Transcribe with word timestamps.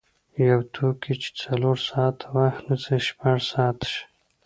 یو 0.49 0.59
توکی 0.75 1.13
چې 1.21 1.29
څلور 1.41 1.77
ساعته 1.89 2.25
وخت 2.37 2.61
نیسي 2.69 2.97
شپږ 3.07 3.37
ساعته 3.51 3.85
شي. 3.91 4.03